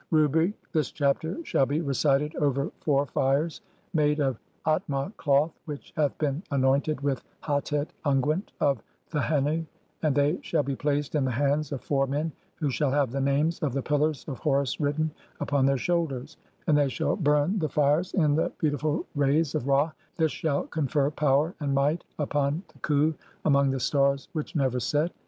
[0.09, 3.61] Rubric: [this chapter] shall be recited over four fires
[3.93, 9.63] [made OF] ATM A CLOTH WHICH HATH BEEN ANOINTED WITH HATET UNGUENT OF THEHENNU,
[10.01, 13.21] AND THEY SHALL BE PLACED IN THE HANDS OF FOUR MEN WHO SHALL HAVE THE
[13.21, 17.59] NAMES OF THE PILLARS OF HORUS WRITTEN (28) UPON THEIR SHOULDERS, AND THEY SHALL BURN
[17.59, 21.75] THE FIRES IN THE BEAUTI FUL RAYS OF RA, AND THIS SHALL CONFER POWER AND
[21.75, 25.11] MIGHT UPON THE XHJ/AMONG THE STARS WHICH NEVER SET.